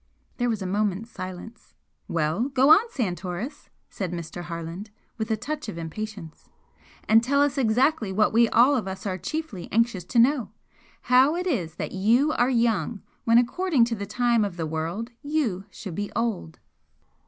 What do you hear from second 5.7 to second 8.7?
impatience, "And tell us especially what we